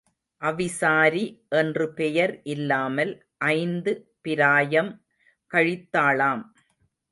[0.41, 1.25] அவிசாரி
[1.49, 3.13] என்று பெயர் இல்லாமல்
[3.51, 3.93] ஐந்து
[4.21, 4.91] பிராயம்
[5.51, 6.43] கழித்தாளாம்.